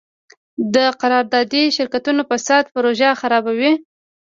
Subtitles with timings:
[0.75, 3.73] د قراردادي شرکتونو فساد پروژه خرابوي.